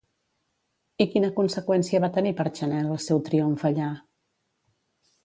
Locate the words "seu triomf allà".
3.09-3.91